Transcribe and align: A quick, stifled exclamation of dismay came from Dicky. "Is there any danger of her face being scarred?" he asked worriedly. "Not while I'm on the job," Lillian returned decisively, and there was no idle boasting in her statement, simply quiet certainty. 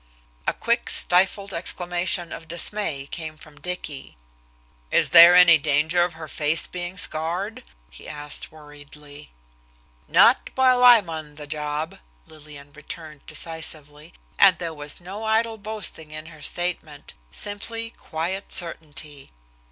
A 0.47 0.53
quick, 0.55 0.89
stifled 0.89 1.53
exclamation 1.53 2.33
of 2.33 2.47
dismay 2.47 3.05
came 3.05 3.37
from 3.37 3.61
Dicky. 3.61 4.17
"Is 4.89 5.11
there 5.11 5.35
any 5.35 5.59
danger 5.59 6.03
of 6.03 6.13
her 6.15 6.27
face 6.27 6.65
being 6.65 6.97
scarred?" 6.97 7.61
he 7.91 8.09
asked 8.09 8.51
worriedly. 8.51 9.31
"Not 10.07 10.49
while 10.55 10.83
I'm 10.83 11.07
on 11.07 11.35
the 11.35 11.45
job," 11.45 11.99
Lillian 12.25 12.73
returned 12.73 13.27
decisively, 13.27 14.11
and 14.39 14.57
there 14.57 14.73
was 14.73 14.99
no 14.99 15.23
idle 15.25 15.59
boasting 15.59 16.09
in 16.09 16.25
her 16.33 16.41
statement, 16.41 17.13
simply 17.31 17.91
quiet 17.91 18.51
certainty. 18.51 19.29